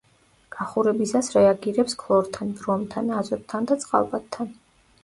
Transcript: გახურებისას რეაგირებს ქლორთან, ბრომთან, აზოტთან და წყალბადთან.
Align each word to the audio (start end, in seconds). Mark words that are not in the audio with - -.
გახურებისას 0.55 1.29
რეაგირებს 1.35 1.99
ქლორთან, 2.05 2.57
ბრომთან, 2.63 3.13
აზოტთან 3.21 3.71
და 3.73 3.81
წყალბადთან. 3.87 4.53